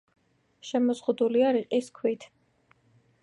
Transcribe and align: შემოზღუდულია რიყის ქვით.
შემოზღუდულია 0.69 1.51
რიყის 1.57 1.91
ქვით. 1.99 2.25